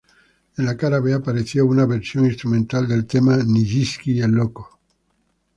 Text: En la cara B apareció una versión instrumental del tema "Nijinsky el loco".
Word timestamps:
En 0.61 0.63
la 0.67 0.75
cara 0.75 0.99
B 0.99 1.13
apareció 1.13 1.67
una 1.67 1.85
versión 1.85 2.25
instrumental 2.25 2.87
del 2.87 3.05
tema 3.05 3.37
"Nijinsky 3.37 4.19
el 4.23 4.31
loco". 4.31 4.79